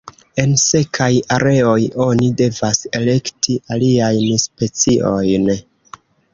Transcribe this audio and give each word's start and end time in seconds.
En 0.43 0.53
sekaj 0.61 1.09
areoj 1.35 1.75
oni 2.07 2.31
devas 2.41 2.81
elekti 3.01 3.61
aliajn 3.77 4.27
speciojn. 4.49 5.51